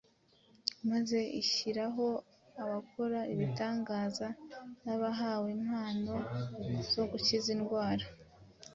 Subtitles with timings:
[0.89, 2.07] maze ishyiraho
[2.63, 4.27] abakora ibitangaza,
[4.83, 6.13] n’abahawe impano
[6.91, 8.05] zo gukiza indwara,